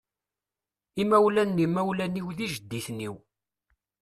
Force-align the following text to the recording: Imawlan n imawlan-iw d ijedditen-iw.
Imawlan 1.01 1.49
n 1.55 1.63
imawlan-iw 1.65 2.27
d 2.37 2.39
ijedditen-iw. 2.45 3.15